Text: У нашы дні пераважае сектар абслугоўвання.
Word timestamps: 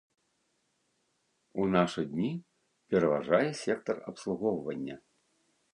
У 1.63 1.67
нашы 1.75 2.01
дні 2.15 2.33
пераважае 2.93 3.45
сектар 3.65 3.97
абслугоўвання. 4.13 4.95